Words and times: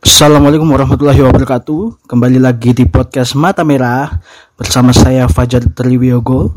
Assalamualaikum 0.00 0.64
warahmatullahi 0.64 1.20
wabarakatuh. 1.20 2.08
Kembali 2.08 2.40
lagi 2.40 2.72
di 2.72 2.88
podcast 2.88 3.36
Mata 3.36 3.68
Merah 3.68 4.08
bersama 4.56 4.96
saya 4.96 5.28
Fajar 5.28 5.60
Triwiyogo. 5.76 6.56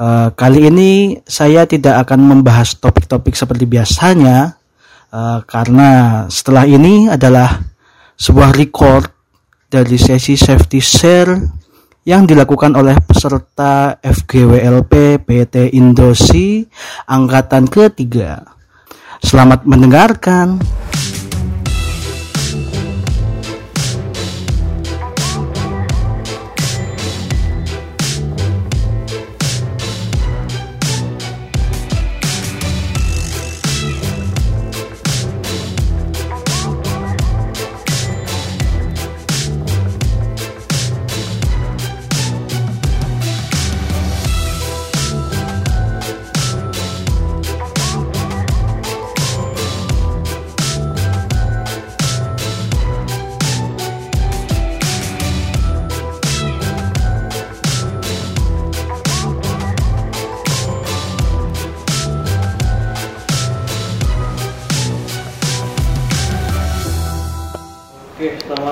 Uh, 0.00 0.32
kali 0.32 0.72
ini 0.72 1.20
saya 1.28 1.68
tidak 1.68 2.08
akan 2.08 2.24
membahas 2.24 2.80
topik-topik 2.80 3.36
seperti 3.36 3.68
biasanya 3.68 4.56
uh, 5.12 5.44
karena 5.44 6.24
setelah 6.32 6.64
ini 6.64 7.12
adalah 7.12 7.60
sebuah 8.16 8.56
record 8.56 9.04
dari 9.68 10.00
sesi 10.00 10.40
safety 10.40 10.80
share 10.80 11.36
yang 12.08 12.24
dilakukan 12.24 12.72
oleh 12.72 12.96
peserta 13.04 14.00
FGWLP 14.00 15.28
PT 15.28 15.76
Indosi 15.76 16.64
angkatan 17.04 17.68
ketiga. 17.68 18.48
Selamat 19.20 19.68
mendengarkan. 19.68 20.56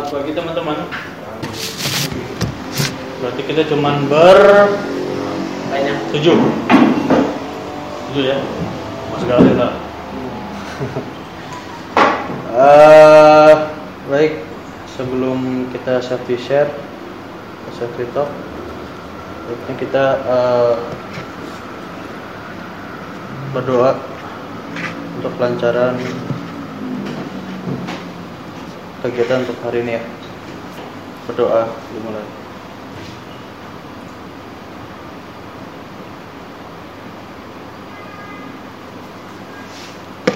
Pagi 0.07 0.31
teman-teman. 0.31 0.87
Berarti 3.19 3.43
kita 3.43 3.67
cuman 3.67 4.07
ber 4.07 4.71
tujuh, 6.15 6.39
tujuh 8.11 8.25
ya. 8.31 8.39
Mas 9.11 9.23
Galih 9.27 9.55
lah. 9.59 9.73
Eh, 12.57 13.55
baik, 14.09 14.41
sebelum 14.97 15.69
kita 15.77 16.01
safety 16.01 16.41
share, 16.41 16.73
safety 17.77 18.09
talk, 18.17 18.33
baiknya 19.45 19.75
kita 19.77 20.05
eh, 20.25 20.75
berdoa 23.53 24.01
untuk 25.20 25.37
kelancaran 25.37 26.01
kegiatan 29.07 29.47
untuk 29.47 29.59
hari 29.62 29.87
ini 29.87 29.99
ya. 29.99 30.03
Berdoa 31.31 31.71
dimulai. 31.95 32.27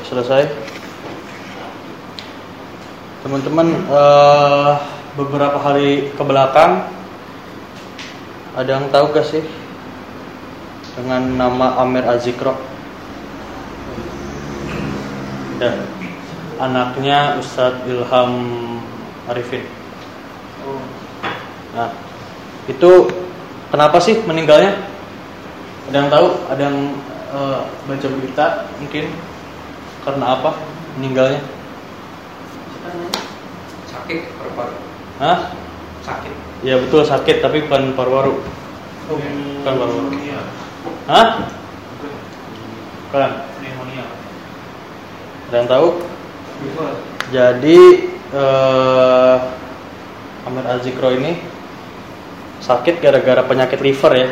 Selesai. 0.07 0.43
Teman-teman, 3.27 3.69
eh, 3.91 4.73
beberapa 5.19 5.59
hari 5.59 6.15
ke 6.15 6.23
belakang 6.23 6.87
ada 8.55 8.71
yang 8.71 8.91
tahu 8.91 9.15
gak 9.15 9.27
sih 9.27 9.43
dengan 10.99 11.23
nama 11.39 11.78
Amir 11.78 12.03
Azikro? 12.06 12.59
Ya. 15.62 15.75
Anaknya 16.61 17.41
Ustadz 17.41 17.89
Ilham 17.89 18.33
Arifin. 19.31 19.63
Nah, 21.71 21.95
itu 22.67 22.91
kenapa 23.71 24.03
sih 24.03 24.19
meninggalnya? 24.27 24.75
Ada 25.91 25.97
yang 26.03 26.11
tahu? 26.11 26.27
Ada 26.51 26.63
yang 26.67 26.79
eh, 27.31 27.61
baca 27.87 28.07
berita 28.11 28.47
mungkin 28.83 29.05
karena 30.03 30.25
apa 30.35 30.51
meninggalnya? 30.99 31.41
sakit 33.87 34.35
paru-paru 34.35 34.75
Hah? 35.23 35.55
sakit 36.03 36.35
Ya 36.67 36.75
betul 36.77 37.07
sakit 37.07 37.41
tapi 37.41 37.65
bukan 37.65 37.97
paru-paru. 37.97 38.37
Bukan 39.09 39.65
paru-paru. 39.65 40.12
Hah? 41.09 41.29
Bukan. 43.09 43.31
pneumonia 43.57 44.05
Ada 45.49 45.57
yang 45.57 45.69
tahu? 45.71 45.89
Jadi 47.33 48.09
eh, 48.35 49.37
Amir 50.47 50.67
Azikro 50.67 51.11
ini 51.15 51.37
sakit 52.61 53.03
gara-gara 53.03 53.43
penyakit 53.45 53.81
liver 53.83 54.13
ya. 54.15 54.29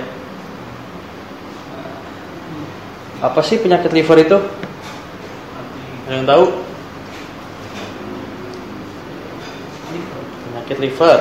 Apa 3.19 3.41
sih 3.43 3.59
penyakit 3.59 3.91
liver 3.91 4.19
itu? 4.23 4.39
Ada 6.07 6.15
yang 6.15 6.27
tahu? 6.29 6.45
Penyakit 10.49 10.79
liver. 10.79 11.19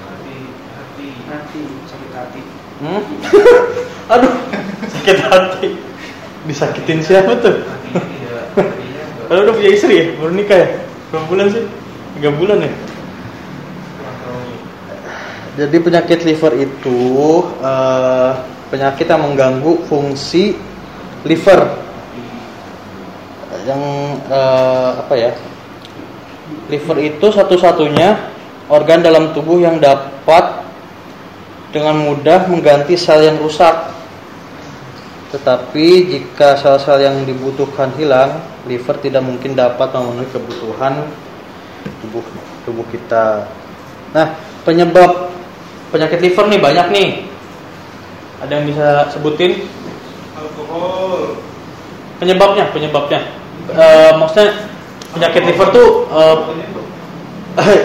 hati 0.00 0.36
hati 0.70 1.06
hati 1.28 1.62
sakit 1.90 2.12
hati 2.14 2.40
Hmm? 2.80 3.04
Aduh, 4.16 4.32
sakit 4.88 5.18
hati. 5.20 5.68
Disakitin 6.48 7.04
siapa 7.04 7.36
tuh? 7.36 7.60
Kalau 9.28 9.40
udah 9.44 9.52
punya 9.52 9.70
istri 9.76 10.00
ya, 10.00 10.04
baru 10.16 10.32
nikah 10.32 10.58
ya? 10.64 10.68
Berapa 11.12 11.26
bulan 11.28 11.52
sih? 11.52 11.79
Tiga 12.18 12.30
bulan 12.34 12.66
ya? 12.66 12.72
Jadi 15.60 15.76
penyakit 15.82 16.24
liver 16.24 16.52
itu 16.56 16.98
eh, 17.60 18.32
penyakit 18.70 19.04
yang 19.04 19.22
mengganggu 19.28 19.84
fungsi 19.90 20.56
liver 21.26 21.60
yang 23.66 23.82
eh, 24.30 24.90
apa 25.04 25.14
ya? 25.18 25.32
Liver 26.70 26.96
itu 27.02 27.26
satu-satunya 27.34 28.30
organ 28.70 29.02
dalam 29.02 29.34
tubuh 29.34 29.58
yang 29.58 29.82
dapat 29.82 30.64
dengan 31.74 31.98
mudah 31.98 32.46
mengganti 32.46 32.94
sel 32.94 33.26
yang 33.26 33.38
rusak. 33.42 33.90
Tetapi 35.30 35.86
jika 36.10 36.58
sel-sel 36.58 37.06
yang 37.06 37.22
dibutuhkan 37.22 37.94
hilang, 37.94 38.42
liver 38.66 38.98
tidak 38.98 39.22
mungkin 39.22 39.54
dapat 39.54 39.94
memenuhi 39.94 40.26
kebutuhan 40.34 41.06
tubuh 42.04 42.24
tubuh 42.64 42.86
kita. 42.90 43.48
Nah, 44.12 44.36
penyebab 44.66 45.30
penyakit 45.90 46.18
liver 46.22 46.46
nih 46.50 46.60
banyak 46.60 46.86
nih. 46.92 47.08
Ada 48.40 48.52
yang 48.56 48.66
bisa 48.66 48.86
sebutin 49.12 49.68
alkohol 50.34 51.36
penyebabnya? 52.22 52.72
Penyebabnya? 52.72 53.20
Eh, 53.70 54.12
maksudnya 54.16 54.66
penyakit 55.12 55.42
liver 55.46 55.68
tuh 55.74 55.88
eh, 56.10 56.36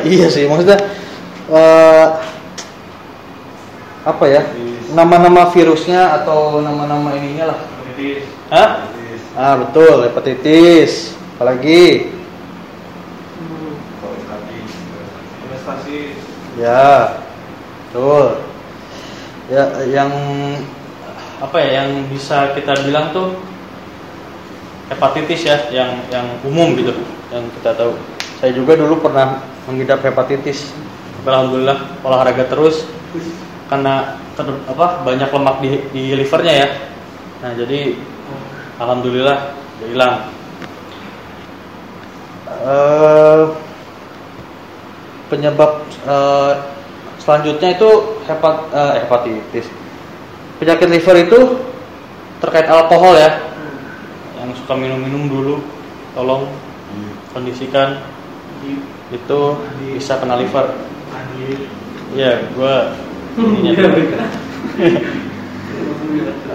iya 0.15 0.27
sih, 0.31 0.47
maksudnya 0.47 0.79
eh, 1.51 2.07
apa 4.05 4.25
ya? 4.29 4.41
Nama-nama 4.93 5.49
virusnya 5.49 6.21
atau 6.21 6.61
nama-nama 6.61 7.17
ininya 7.17 7.51
lah. 7.51 7.59
hepatitis 7.59 8.23
hah? 8.53 8.69
Ah, 9.35 9.59
betul, 9.59 10.07
hepatitis. 10.07 11.11
Apalagi? 11.35 12.14
Investasi 15.45 16.17
Ya. 16.55 17.19
Betul. 17.91 18.39
Ya, 19.51 19.63
yang 19.87 20.11
apa 21.43 21.57
ya 21.59 21.83
yang 21.83 22.07
bisa 22.07 22.55
kita 22.55 22.79
bilang 22.87 23.11
tuh 23.11 23.35
hepatitis 24.87 25.43
ya, 25.43 25.57
yang 25.69 25.99
yang 26.09 26.25
umum 26.47 26.73
gitu, 26.79 26.95
yang 27.29 27.43
kita 27.59 27.75
tahu. 27.75 27.93
saya 28.35 28.51
juga 28.51 28.75
dulu 28.75 28.99
pernah 28.99 29.43
mengidap 29.67 30.03
hepatitis. 30.03 30.71
Alhamdulillah 31.25 31.81
olahraga 32.03 32.45
terus 32.51 32.85
karena 33.71 34.19
ter- 34.37 34.63
apa 34.69 35.01
banyak 35.01 35.29
lemak 35.31 35.55
di, 35.63 35.69
di 35.91 36.03
livernya 36.13 36.53
ya. 36.53 36.67
Nah 37.41 37.51
jadi 37.55 37.95
alhamdulillah 38.79 39.37
udah 39.55 39.87
hilang. 39.87 40.15
Eh, 42.45 43.64
penyebab 45.27 45.81
eh, 46.05 46.53
selanjutnya 47.21 47.73
itu 47.73 47.89
hepat, 48.29 48.55
eh, 48.69 48.93
hepatitis. 49.05 49.67
Penyakit 50.61 50.87
liver 50.87 51.15
itu 51.25 51.39
terkait 52.39 52.69
alkohol 52.69 53.17
ya. 53.17 53.41
Yang 54.39 54.61
suka 54.63 54.77
minum-minum 54.77 55.27
dulu, 55.27 55.55
tolong 56.13 56.47
kondisikan 57.33 57.99
itu 59.11 59.39
bisa 59.81 60.15
kena 60.21 60.39
liver. 60.39 60.71
Iya, 62.15 62.47
gua 62.55 62.95
ininya. 63.35 63.73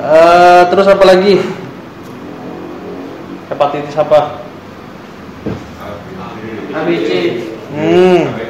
Eh, 0.00 0.62
terus 0.72 0.88
apa 0.88 1.04
lagi? 1.04 1.44
Hepatitis 3.52 3.92
apa? 4.00 4.40
ABC. 6.72 7.10
Hmm, 7.76 8.32
ya 8.34 8.49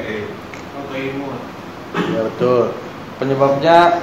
betul. 2.41 2.73
Penyebabnya 3.21 4.01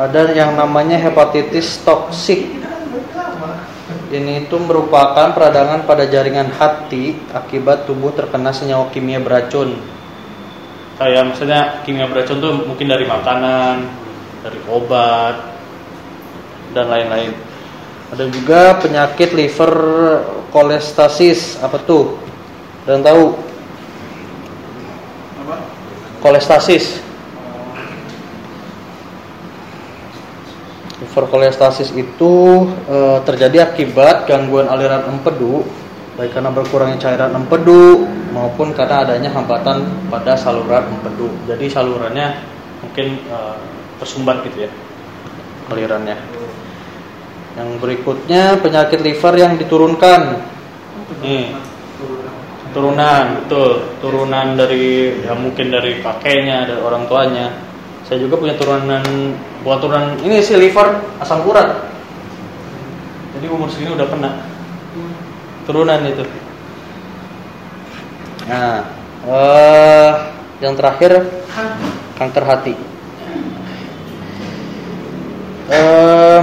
ada 0.00 0.32
yang 0.32 0.56
namanya 0.56 0.96
hepatitis 0.96 1.84
toksik. 1.84 2.64
Ini 4.08 4.48
itu 4.48 4.56
merupakan 4.56 5.32
peradangan 5.36 5.84
pada 5.84 6.08
jaringan 6.08 6.48
hati 6.56 7.16
akibat 7.36 7.84
tubuh 7.84 8.16
terkena 8.16 8.48
senyawa 8.52 8.88
kimia 8.88 9.20
beracun. 9.20 9.76
Kayak 10.96 11.32
maksudnya 11.32 11.84
kimia 11.84 12.08
beracun 12.08 12.40
tuh 12.40 12.52
mungkin 12.64 12.88
dari 12.88 13.04
makanan, 13.04 13.88
dari 14.40 14.60
obat 14.72 15.36
dan 16.72 16.88
lain-lain. 16.88 17.32
Ada 18.12 18.24
juga 18.28 18.80
penyakit 18.80 19.36
liver 19.36 19.72
kolestasis. 20.48 21.60
Apa 21.60 21.76
tuh? 21.84 22.16
Dan 22.88 23.04
tahu? 23.04 23.36
Apa? 25.44 25.56
Kolestasis. 26.20 27.01
Liver 31.02 31.24
kolestasis 31.26 31.90
itu 31.98 32.62
eh, 32.86 33.18
terjadi 33.26 33.74
akibat 33.74 34.30
gangguan 34.30 34.70
aliran 34.70 35.10
empedu, 35.10 35.66
baik 36.14 36.30
karena 36.30 36.54
berkurangnya 36.54 37.02
cairan 37.02 37.34
empedu 37.34 38.06
maupun 38.30 38.70
karena 38.70 39.02
adanya 39.02 39.34
hambatan 39.34 39.82
pada 40.06 40.38
saluran 40.38 40.86
empedu. 40.86 41.26
Jadi 41.50 41.66
salurannya 41.66 42.38
mungkin 42.86 43.18
eh, 43.18 43.56
tersumbat 43.98 44.46
gitu 44.46 44.66
ya 44.66 44.70
alirannya. 45.74 46.14
Yang 47.58 47.68
berikutnya 47.82 48.62
penyakit 48.62 49.02
liver 49.02 49.34
yang 49.36 49.58
diturunkan. 49.58 50.38
Nih, 51.20 51.50
turunan 52.72 53.44
betul 53.44 53.84
turunan 54.00 54.56
dari 54.56 55.20
ya 55.20 55.36
mungkin 55.36 55.68
dari 55.68 56.00
kakeknya 56.00 56.64
dari 56.64 56.80
orang 56.80 57.04
tuanya 57.04 57.52
saya 58.12 58.28
juga 58.28 58.44
punya 58.44 58.52
turunan 58.60 59.00
bukan 59.64 59.78
turunan 59.80 60.20
ini 60.20 60.44
sih 60.44 60.52
liver 60.60 61.00
asam 61.16 61.48
urat. 61.48 61.80
Jadi 63.32 63.48
umur 63.48 63.72
segini 63.72 63.96
udah 63.96 64.04
kena. 64.04 64.36
Turunan 65.64 66.04
itu. 66.04 66.20
Nah, 68.52 68.84
eh, 69.24 70.10
yang 70.60 70.76
terakhir 70.76 71.24
kanker 72.20 72.44
hati. 72.44 72.76
Eh, 75.72 76.40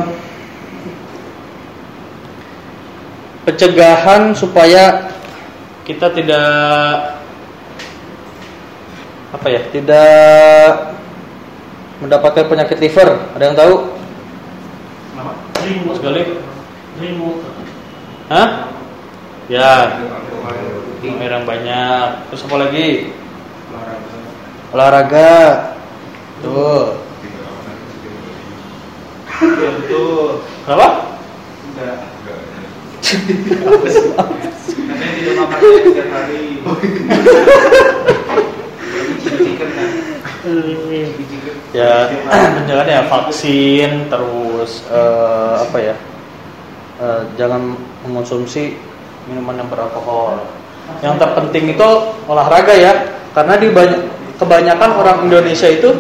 pencegahan 3.45 4.33
supaya 4.33 5.13
kita 5.86 6.18
tidak 6.18 6.50
apa 9.38 9.48
ya 9.54 9.62
tidak 9.69 10.88
mendapatkan 12.00 12.46
penyakit 12.48 12.78
liver. 12.80 13.10
Ada 13.36 13.44
yang 13.51 13.57
tahu? 13.57 13.75
Apa? 15.16 15.31
Remote. 15.60 15.98
sekali 16.00 16.22
hah 18.30 18.50
ya 19.50 19.90
banyak 21.50 22.30
terus 22.30 22.46
apa 22.46 22.56
lagi 22.62 23.10
Olahraga. 24.69 25.74
Tuh. 26.46 26.94
Ya 29.42 29.69
betul. 29.81 30.46
kenapa 30.62 31.18
Enggak. 31.74 31.98
Katanya 34.69 35.10
tidak 35.18 35.36
makan 35.42 35.60
setiap 35.90 36.10
hari. 36.13 36.62
Chicken 39.25 39.57
kan. 39.57 41.38
Ya 41.69 42.10
pencegahan 42.56 42.89
ya 42.89 43.01
vaksin 43.06 44.10
terus 44.10 44.83
eh, 44.89 45.56
apa 45.62 45.77
ya? 45.77 45.95
Eh, 47.00 47.21
jangan 47.39 47.77
mengonsumsi 48.06 48.75
minuman 49.30 49.62
yang 49.62 49.69
beralkohol. 49.69 50.42
yang 51.06 51.21
terpenting 51.21 51.77
itu 51.77 51.86
olahraga 52.25 52.74
ya 52.74 52.89
Karena 53.38 53.62
di 53.62 53.69
banyak 53.69 54.01
kebanyakan 54.42 54.89
orang 54.98 55.18
Indonesia 55.30 55.69
itu 55.69 55.94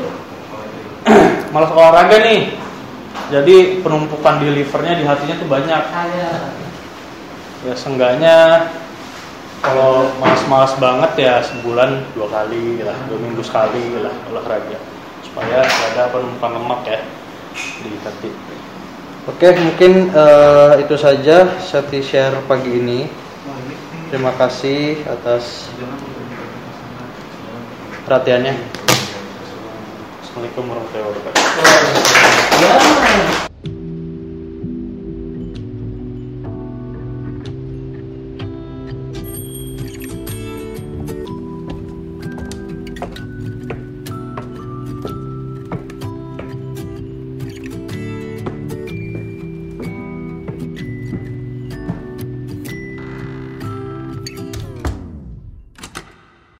malas 1.53 1.69
olahraga 1.69 2.17
nih 2.25 2.57
jadi 3.29 3.85
penumpukan 3.85 4.41
di 4.41 4.49
livernya 4.49 4.93
di 4.97 5.05
hatinya 5.05 5.35
tuh 5.37 5.49
banyak 5.49 5.83
ya 7.67 7.73
seenggaknya 7.77 8.65
kalau 9.59 10.07
malas-malas 10.17 10.73
banget 10.79 11.11
ya 11.19 11.35
sebulan 11.43 11.99
dua 12.15 12.27
kali 12.31 12.81
lah 12.81 12.95
dua 13.11 13.19
minggu 13.19 13.43
sekali 13.43 13.99
lah 13.99 14.13
olahraga 14.31 14.79
supaya 15.23 15.63
nggak 15.63 15.89
ada 15.95 16.11
penumpukan 16.11 16.51
lemak 16.59 16.81
ya 16.87 16.99
di 17.83 17.91
hati 18.03 18.31
Oke, 19.29 19.53
mungkin 19.61 20.09
eh, 20.09 20.73
itu 20.81 20.97
saja 20.97 21.61
Seti 21.61 22.01
share 22.01 22.41
pagi 22.49 22.81
ini. 22.81 23.05
Terima 24.09 24.33
kasih 24.33 25.05
atas 25.05 25.69
perhatiannya. 28.09 28.57
Assalamualaikum 30.25 30.65
warahmatullahi 30.65 31.13
wabarakatuh 31.13 31.45